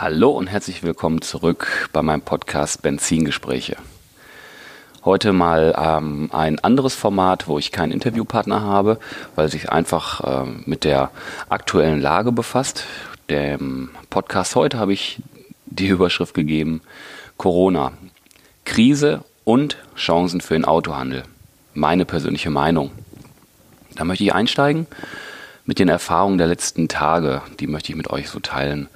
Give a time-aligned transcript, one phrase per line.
[0.00, 3.76] Hallo und herzlich willkommen zurück bei meinem Podcast Benzingespräche.
[5.04, 8.98] Heute mal ähm, ein anderes Format, wo ich keinen Interviewpartner habe,
[9.36, 11.10] weil sich einfach ähm, mit der
[11.50, 12.86] aktuellen Lage befasst.
[13.28, 15.20] Dem Podcast heute habe ich
[15.66, 16.80] die Überschrift gegeben
[17.36, 17.92] Corona,
[18.64, 21.24] Krise und Chancen für den Autohandel.
[21.74, 22.90] Meine persönliche Meinung.
[23.96, 24.86] Da möchte ich einsteigen
[25.66, 27.42] mit den Erfahrungen der letzten Tage.
[27.60, 28.88] Die möchte ich mit euch so teilen.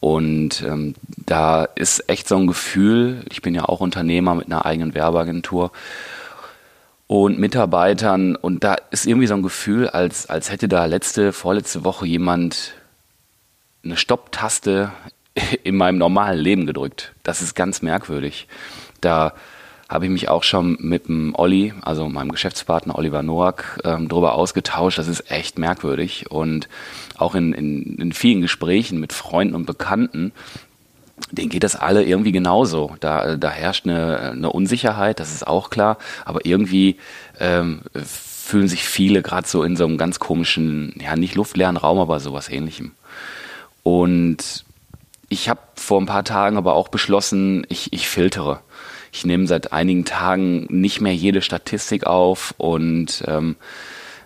[0.00, 0.94] Und ähm,
[1.26, 5.72] da ist echt so ein Gefühl, ich bin ja auch Unternehmer mit einer eigenen Werbeagentur
[7.08, 11.84] und Mitarbeitern und da ist irgendwie so ein Gefühl, als, als hätte da letzte, vorletzte
[11.84, 12.74] Woche jemand
[13.82, 14.92] eine Stopptaste
[15.64, 17.14] in meinem normalen Leben gedrückt.
[17.22, 18.46] Das ist ganz merkwürdig.
[19.00, 19.32] Da
[19.88, 24.34] habe ich mich auch schon mit dem Olli, also meinem Geschäftspartner Oliver Noack, ähm, darüber
[24.34, 24.98] ausgetauscht.
[24.98, 26.30] Das ist echt merkwürdig.
[26.30, 26.68] Und
[27.16, 30.32] auch in, in, in vielen Gesprächen mit Freunden und Bekannten,
[31.32, 32.96] denen geht das alle irgendwie genauso.
[33.00, 35.96] Da, da herrscht eine, eine Unsicherheit, das ist auch klar.
[36.26, 36.96] Aber irgendwie
[37.40, 41.98] ähm, fühlen sich viele gerade so in so einem ganz komischen, ja nicht luftleeren Raum,
[41.98, 42.92] aber sowas ähnlichem.
[43.82, 44.64] Und
[45.30, 48.60] ich habe vor ein paar Tagen aber auch beschlossen, ich, ich filtere
[49.12, 53.56] ich nehme seit einigen Tagen nicht mehr jede Statistik auf und ähm,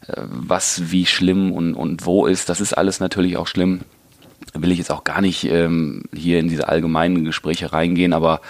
[0.09, 3.83] äh, was wie schlimm und, und wo ist, das ist alles natürlich auch schlimm.
[4.55, 8.41] Will ich jetzt auch gar nicht ähm, hier in diese allgemeinen Gespräche reingehen, aber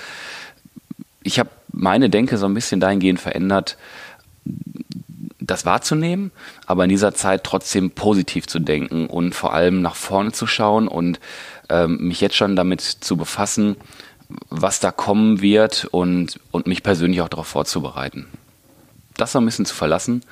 [1.22, 3.76] ich habe meine Denke so ein bisschen dahingehend verändert,
[5.38, 6.31] das wahrzunehmen,
[6.66, 10.88] aber in dieser Zeit trotzdem positiv zu denken und vor allem nach vorne zu schauen
[10.88, 11.21] und
[11.69, 13.76] ähm, mich jetzt schon damit zu befassen,
[14.50, 18.26] was da kommen wird und, und mich persönlich auch darauf vorzubereiten.
[19.16, 20.22] Das so ein bisschen zu verlassen,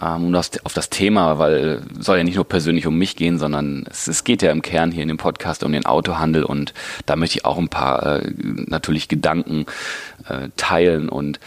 [0.00, 3.38] ähm, um das, auf das Thema, weil soll ja nicht nur persönlich um mich gehen,
[3.38, 6.74] sondern es, es, geht ja im Kern hier in dem Podcast um den Autohandel und
[7.06, 8.32] da möchte ich auch ein paar äh,
[8.66, 9.66] natürlich Gedanken
[10.28, 11.40] äh, teilen und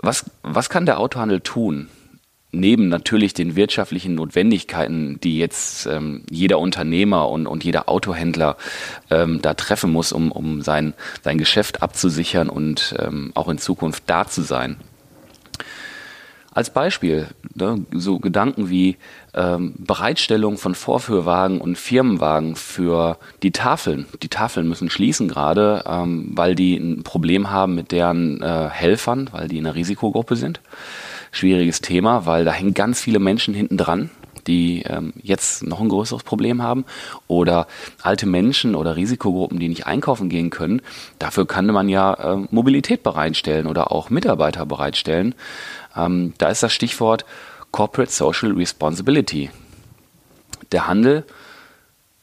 [0.00, 1.88] was, was kann der Autohandel tun?
[2.50, 8.56] Neben natürlich den wirtschaftlichen Notwendigkeiten, die jetzt ähm, jeder Unternehmer und, und jeder Autohändler
[9.10, 14.04] ähm, da treffen muss, um, um sein, sein Geschäft abzusichern und ähm, auch in Zukunft
[14.06, 14.76] da zu sein.
[16.50, 18.96] Als Beispiel, ne, so Gedanken wie
[19.34, 24.06] ähm, Bereitstellung von Vorführwagen und Firmenwagen für die Tafeln.
[24.22, 29.28] Die Tafeln müssen schließen gerade, ähm, weil die ein Problem haben mit deren äh, Helfern,
[29.30, 30.60] weil die in einer Risikogruppe sind
[31.30, 34.10] schwieriges Thema, weil da hängen ganz viele Menschen hinten dran,
[34.46, 36.84] die ähm, jetzt noch ein größeres Problem haben
[37.26, 37.66] oder
[38.02, 40.82] alte Menschen oder Risikogruppen, die nicht einkaufen gehen können.
[41.18, 45.34] Dafür kann man ja äh, Mobilität bereitstellen oder auch Mitarbeiter bereitstellen.
[45.94, 47.24] Ähm, da ist das Stichwort
[47.70, 49.50] Corporate Social Responsibility.
[50.72, 51.24] Der Handel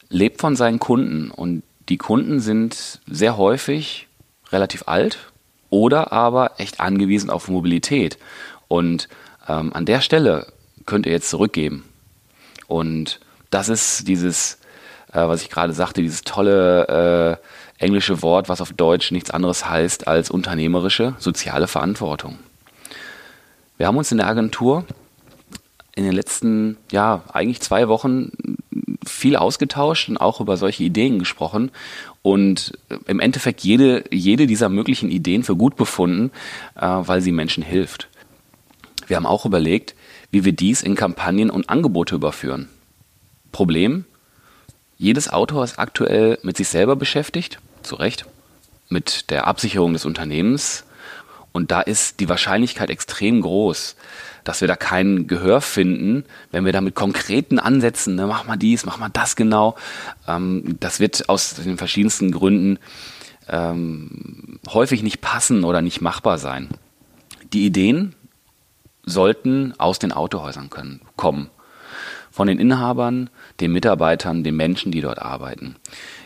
[0.09, 4.07] lebt von seinen Kunden und die Kunden sind sehr häufig
[4.51, 5.31] relativ alt
[5.69, 8.17] oder aber echt angewiesen auf Mobilität.
[8.75, 9.07] Und
[9.47, 10.47] ähm, an der Stelle
[10.85, 11.85] könnt ihr jetzt zurückgeben.
[12.67, 14.59] Und das ist dieses,
[15.13, 17.39] äh, was ich gerade sagte, dieses tolle
[17.79, 22.37] äh, englische Wort, was auf Deutsch nichts anderes heißt als unternehmerische soziale Verantwortung.
[23.77, 24.83] Wir haben uns in der Agentur
[25.95, 28.33] in den letzten, ja, eigentlich zwei Wochen
[29.05, 31.71] viel ausgetauscht und auch über solche Ideen gesprochen
[32.23, 36.31] und im Endeffekt jede, jede dieser möglichen Ideen für gut befunden,
[36.75, 38.09] äh, weil sie Menschen hilft.
[39.07, 39.95] Wir haben auch überlegt,
[40.31, 42.69] wie wir dies in Kampagnen und Angebote überführen.
[43.51, 44.05] Problem?
[44.97, 48.25] Jedes Autor ist aktuell mit sich selber beschäftigt, zu Recht,
[48.89, 50.85] mit der Absicherung des Unternehmens.
[51.51, 53.95] Und da ist die Wahrscheinlichkeit extrem groß,
[54.43, 58.57] dass wir da kein Gehör finden, wenn wir da mit konkreten Ansätzen, ne, mach mal
[58.57, 59.75] dies, mach mal das genau.
[60.27, 62.77] Ähm, das wird aus den verschiedensten Gründen
[63.47, 66.69] ähm, häufig nicht passen oder nicht machbar sein.
[67.53, 68.15] Die Ideen,
[69.05, 71.49] sollten aus den Autohäusern können, kommen.
[72.31, 73.29] Von den Inhabern,
[73.61, 75.77] den Mitarbeitern, den Menschen, die dort arbeiten.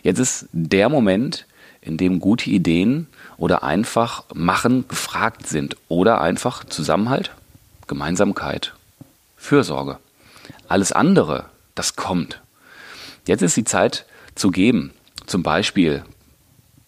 [0.01, 1.45] Jetzt ist der Moment,
[1.81, 7.31] in dem gute Ideen oder einfach machen gefragt sind oder einfach Zusammenhalt,
[7.87, 8.73] Gemeinsamkeit,
[9.37, 9.99] Fürsorge.
[10.67, 11.45] Alles andere,
[11.75, 12.41] das kommt.
[13.25, 14.05] Jetzt ist die Zeit
[14.35, 14.91] zu geben.
[15.25, 16.03] Zum Beispiel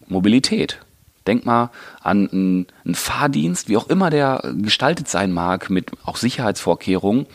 [0.06, 0.78] Mobilität.
[1.26, 1.70] Denk mal
[2.00, 7.26] an einen, einen Fahrdienst, wie auch immer der gestaltet sein mag, mit auch Sicherheitsvorkehrungen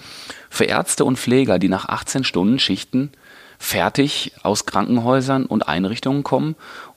[0.50, 3.12] für Ärzte und Pfleger, die nach 18 Stunden Schichten
[3.60, 6.56] fertig aus Krankenhäusern und Einrichtungen kommen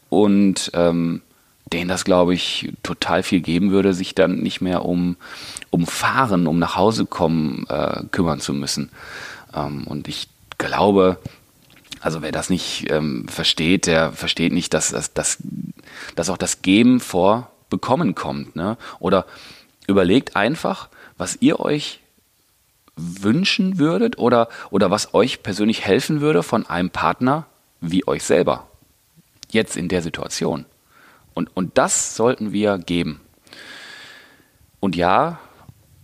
[0.09, 1.23] und ähm,
[1.73, 5.17] denen das, glaube ich, total viel geben würde, sich dann nicht mehr um,
[5.71, 8.91] um Fahren, um nach Hause kommen äh, kümmern zu müssen.
[9.55, 10.29] Ähm, und ich
[10.59, 11.19] glaube,
[12.01, 15.39] also wer das nicht ähm, versteht, der versteht nicht, dass, dass, dass,
[16.17, 18.57] dass auch das Geben vor Bekommen kommt.
[18.57, 18.77] Ne?
[18.99, 19.27] Oder
[19.87, 20.89] überlegt einfach,
[21.19, 22.01] was ihr euch
[22.97, 27.47] wünschen würdet oder, oder was euch persönlich helfen würde von einem Partner
[27.81, 28.67] wie euch selber.
[29.51, 30.67] Jetzt in der Situation.
[31.35, 33.21] Und, und das sollten wir geben.
[34.81, 35.39] Und ja,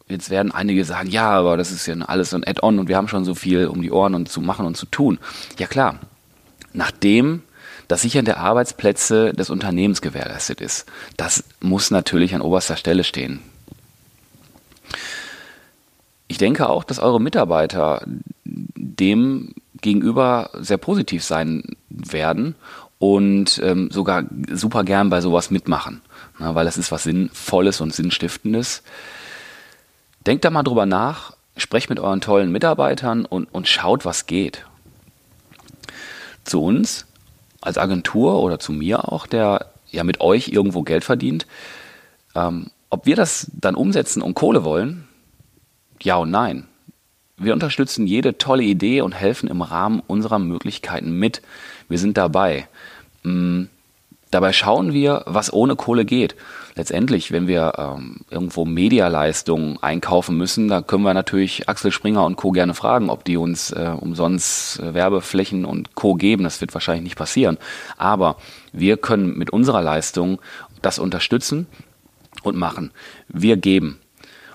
[0.09, 2.97] jetzt werden einige sagen, ja, aber das ist ja alles so ein Add-on und wir
[2.97, 5.19] haben schon so viel um die Ohren und zu machen und zu tun.
[5.59, 5.99] Ja klar,
[6.73, 7.43] nachdem
[7.89, 10.87] das Sichern der Arbeitsplätze des Unternehmens gewährleistet ist,
[11.17, 13.41] das muss natürlich an oberster Stelle stehen.
[16.29, 18.03] Ich denke auch, dass eure Mitarbeiter
[18.45, 22.57] dem gegenüber sehr positiv sein werden
[22.99, 26.01] und ähm, sogar super gern bei sowas mitmachen,
[26.39, 28.83] na, weil das ist was Sinnvolles und Sinnstiftendes.
[30.27, 34.67] Denkt da mal drüber nach, sprecht mit euren tollen Mitarbeitern und, und schaut, was geht.
[36.45, 37.07] Zu uns
[37.61, 41.47] als Agentur oder zu mir auch, der ja mit euch irgendwo Geld verdient,
[42.35, 45.07] ähm, ob wir das dann umsetzen und Kohle wollen,
[46.03, 46.67] ja und nein.
[47.37, 51.43] Wir unterstützen jede tolle Idee und helfen im Rahmen unserer Möglichkeiten mit.
[51.89, 52.67] Wir sind dabei.
[53.23, 53.69] Mhm.
[54.31, 56.35] Dabei schauen wir, was ohne Kohle geht.
[56.75, 62.37] Letztendlich, wenn wir ähm, irgendwo Medialeistungen einkaufen müssen, da können wir natürlich Axel Springer und
[62.37, 62.51] Co.
[62.51, 66.15] gerne fragen, ob die uns äh, umsonst äh, Werbeflächen und Co.
[66.15, 66.45] geben.
[66.45, 67.57] Das wird wahrscheinlich nicht passieren.
[67.97, 68.37] Aber
[68.73, 70.41] wir können mit unserer Leistung
[70.83, 71.67] das unterstützen
[72.43, 72.91] und machen.
[73.29, 74.01] Wir geben.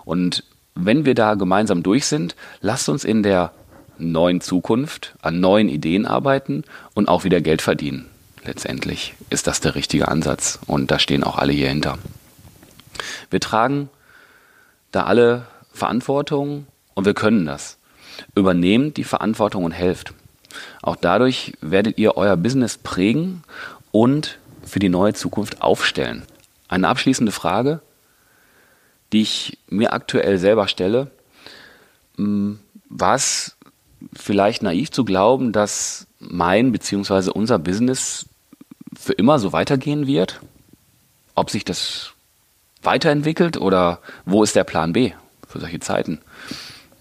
[0.04, 0.44] Und
[0.76, 3.52] wenn wir da gemeinsam durch sind, lasst uns in der
[3.98, 8.11] neuen Zukunft an neuen Ideen arbeiten und auch wieder Geld verdienen
[8.44, 11.98] letztendlich ist das der richtige Ansatz und da stehen auch alle hier hinter.
[13.30, 13.90] Wir tragen
[14.92, 17.78] da alle Verantwortung und wir können das.
[18.36, 20.14] Übernehmt die Verantwortung und helft.
[20.82, 23.44] Auch dadurch werdet ihr euer Business prägen
[23.92, 26.24] und für die neue Zukunft aufstellen.
[26.68, 27.82] Eine abschließende Frage,
[29.12, 31.10] die ich mir aktuell selber stelle.
[32.18, 32.60] Hm,
[32.90, 33.56] war es
[34.14, 37.32] vielleicht naiv zu glauben, dass mein bzw.
[37.32, 38.26] unser Business
[39.02, 40.40] für immer so weitergehen wird?
[41.34, 42.12] Ob sich das
[42.84, 45.14] weiterentwickelt oder wo ist der Plan B
[45.48, 46.22] für solche Zeiten?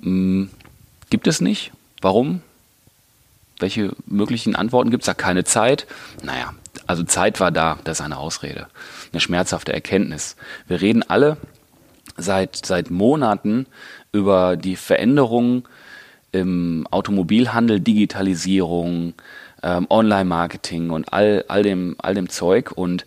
[0.01, 0.51] Hm,
[1.11, 1.73] gibt es nicht?
[2.01, 2.41] Warum?
[3.59, 5.15] Welche möglichen Antworten gibt es da?
[5.15, 5.87] Keine Zeit?
[6.23, 6.55] Naja,
[6.87, 8.67] also Zeit war da, das ist eine Ausrede.
[9.13, 10.37] Eine schmerzhafte Erkenntnis.
[10.67, 11.37] Wir reden alle
[12.17, 13.67] seit, seit Monaten
[14.13, 15.65] über die Veränderungen
[16.33, 19.15] im Automobilhandel, Digitalisierung,
[19.63, 22.73] ähm, Online-Marketing und all, all, dem, all dem Zeug.
[22.73, 23.07] Und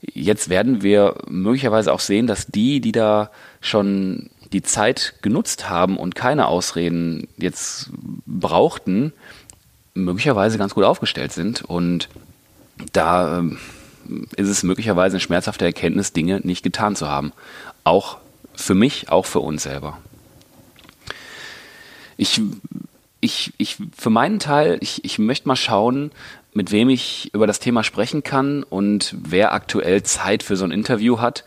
[0.00, 3.30] jetzt werden wir möglicherweise auch sehen, dass die, die da
[3.60, 7.90] schon die Zeit genutzt haben und keine Ausreden jetzt
[8.26, 9.12] brauchten,
[9.94, 11.62] möglicherweise ganz gut aufgestellt sind.
[11.62, 12.08] Und
[12.92, 13.58] da ähm,
[14.36, 17.32] ist es möglicherweise eine schmerzhafte Erkenntnis, Dinge nicht getan zu haben.
[17.84, 18.18] Auch
[18.54, 19.98] für mich, auch für uns selber.
[22.16, 22.40] Ich
[23.24, 26.10] ich, ich für meinen Teil, ich, ich möchte mal schauen,
[26.52, 30.70] mit wem ich über das Thema sprechen kann und wer aktuell Zeit für so ein
[30.70, 31.44] Interview hat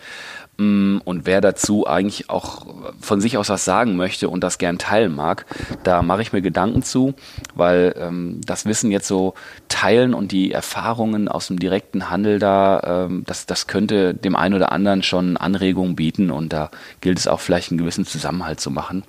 [0.58, 2.66] mm, und wer dazu eigentlich auch
[3.00, 5.46] von sich aus was sagen möchte und das gern teilen mag.
[5.84, 7.14] Da mache ich mir Gedanken zu,
[7.54, 9.36] weil ähm, das Wissen jetzt so
[9.70, 14.56] teilen und die Erfahrungen aus dem direkten Handel da, ähm, das, das könnte dem einen
[14.56, 18.72] oder anderen schon Anregungen bieten und da gilt es auch vielleicht einen gewissen Zusammenhalt zu
[18.72, 19.04] machen.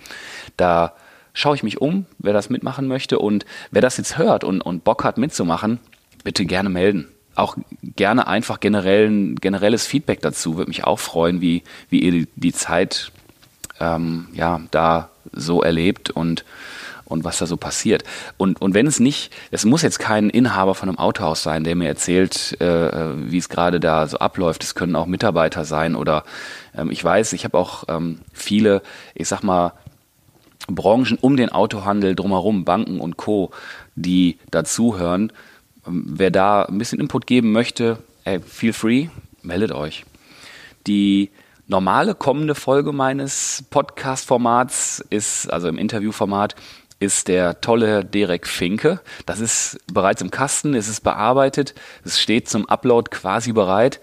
[0.58, 0.92] Da
[1.32, 4.84] schaue ich mich um, wer das mitmachen möchte und wer das jetzt hört und, und
[4.84, 5.80] Bock hat mitzumachen,
[6.24, 7.08] bitte gerne melden.
[7.34, 12.28] Auch gerne einfach generell, generelles Feedback dazu, würde mich auch freuen, wie, wie ihr die,
[12.34, 13.12] die Zeit
[13.80, 16.44] ähm, ja, da so erlebt und,
[17.04, 18.04] und was da so passiert.
[18.36, 21.76] Und, und wenn es nicht, es muss jetzt kein Inhaber von einem Autohaus sein, der
[21.76, 24.62] mir erzählt, äh, wie es gerade da so abläuft.
[24.62, 26.24] Es können auch Mitarbeiter sein oder
[26.76, 28.82] ähm, ich weiß, ich habe auch ähm, viele,
[29.14, 29.72] ich sag mal,
[30.68, 33.50] Branchen um den Autohandel drumherum, Banken und Co.,
[33.96, 35.32] die dazuhören.
[35.86, 39.08] Ähm, wer da ein bisschen Input geben möchte, ey, feel free,
[39.42, 40.04] meldet euch.
[40.86, 41.30] Die
[41.66, 46.54] normale kommende Folge meines Podcast-Formats ist, also im Interviewformat,
[47.00, 49.00] ist der tolle Derek Finke.
[49.26, 54.00] Das ist bereits im Kasten, es ist bearbeitet, es steht zum Upload quasi bereit.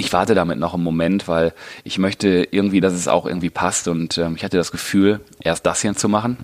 [0.00, 1.52] Ich warte damit noch einen Moment, weil
[1.84, 3.86] ich möchte irgendwie, dass es auch irgendwie passt.
[3.86, 6.38] Und ähm, ich hatte das Gefühl, erst das hier zu machen,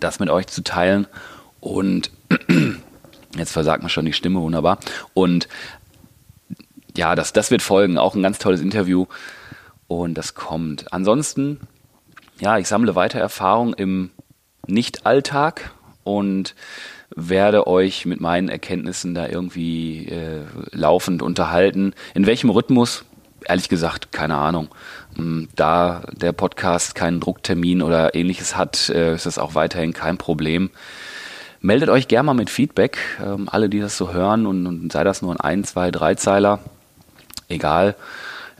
[0.00, 1.06] das mit euch zu teilen.
[1.60, 2.10] Und
[3.38, 4.80] jetzt versagt mir schon die Stimme wunderbar.
[5.14, 5.48] Und
[6.94, 9.06] ja, das, das wird folgen, auch ein ganz tolles Interview.
[9.86, 10.92] Und das kommt.
[10.92, 11.60] Ansonsten,
[12.38, 14.10] ja, ich sammle weiter Erfahrung im
[14.66, 15.70] Nicht-Alltag.
[16.02, 16.54] Und
[17.16, 20.42] werde euch mit meinen Erkenntnissen da irgendwie äh,
[20.72, 21.94] laufend unterhalten.
[22.14, 23.04] In welchem Rhythmus?
[23.46, 24.68] Ehrlich gesagt, keine Ahnung.
[25.16, 30.18] Hm, da der Podcast keinen Drucktermin oder ähnliches hat, äh, ist das auch weiterhin kein
[30.18, 30.70] Problem.
[31.60, 35.04] Meldet euch gerne mal mit Feedback, ähm, alle, die das so hören und, und sei
[35.04, 36.60] das nur ein, ein zwei, drei Zeiler,
[37.48, 37.96] egal.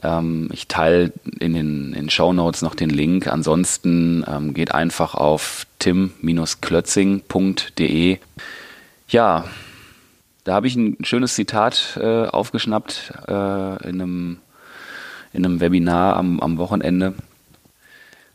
[0.04, 3.26] Ähm, ich teile in den in Show Notes noch den Link.
[3.26, 8.18] Ansonsten ähm, geht einfach auf tim-klötzing.de.
[9.08, 9.44] Ja,
[10.44, 14.38] da habe ich ein schönes Zitat äh, aufgeschnappt äh, in, einem,
[15.32, 17.14] in einem Webinar am, am Wochenende.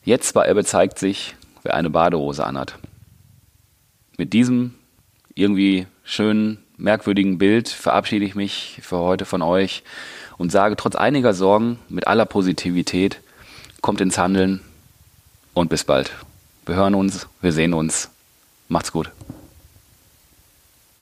[0.03, 2.79] Jetzt war er bezeigt sich, wer eine Badehose anhat.
[4.17, 4.73] Mit diesem
[5.35, 9.83] irgendwie schönen, merkwürdigen Bild verabschiede ich mich für heute von euch
[10.39, 13.21] und sage trotz einiger Sorgen mit aller Positivität,
[13.81, 14.61] kommt ins Handeln
[15.53, 16.11] und bis bald.
[16.65, 18.09] Wir hören uns, wir sehen uns.
[18.67, 19.11] Macht's gut.